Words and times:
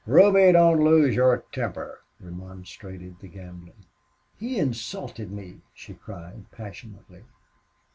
"Ruby, 0.07 0.51
don't 0.51 0.83
lose 0.83 1.13
your 1.15 1.43
temper," 1.51 2.01
remonstrated 2.19 3.19
the 3.19 3.27
gambler. 3.27 3.75
"He 4.35 4.57
insulted 4.57 5.31
me!" 5.31 5.61
she 5.75 5.93
cried, 5.93 6.45
passionately. 6.51 7.23